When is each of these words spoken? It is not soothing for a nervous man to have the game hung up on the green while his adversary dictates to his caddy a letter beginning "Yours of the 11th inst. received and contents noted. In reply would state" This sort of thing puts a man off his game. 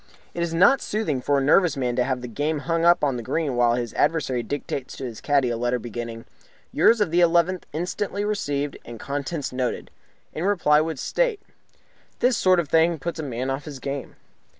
It 0.33 0.41
is 0.41 0.51
not 0.51 0.81
soothing 0.81 1.21
for 1.21 1.37
a 1.37 1.43
nervous 1.43 1.77
man 1.77 1.95
to 1.95 2.03
have 2.03 2.21
the 2.21 2.27
game 2.27 2.61
hung 2.61 2.83
up 2.83 3.03
on 3.03 3.17
the 3.17 3.21
green 3.21 3.55
while 3.55 3.75
his 3.75 3.93
adversary 3.93 4.41
dictates 4.41 4.97
to 4.97 5.03
his 5.05 5.21
caddy 5.21 5.51
a 5.51 5.57
letter 5.57 5.77
beginning 5.77 6.25
"Yours 6.71 7.01
of 7.01 7.11
the 7.11 7.19
11th 7.19 7.65
inst. 7.71 8.01
received 8.11 8.77
and 8.83 8.99
contents 8.99 9.53
noted. 9.53 9.91
In 10.33 10.43
reply 10.43 10.81
would 10.81 10.97
state" 10.97 11.39
This 12.19 12.35
sort 12.35 12.59
of 12.59 12.67
thing 12.67 12.97
puts 12.97 13.19
a 13.19 13.23
man 13.23 13.51
off 13.51 13.65
his 13.65 13.77
game. 13.77 14.15